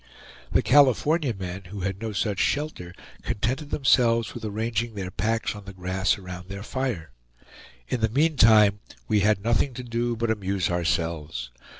[0.51, 5.65] The California men, who had no such shelter, contented themselves with arranging their packs on
[5.65, 7.11] the grass around their fire.
[7.87, 11.51] In the meantime we had nothing to do but amuse ourselves.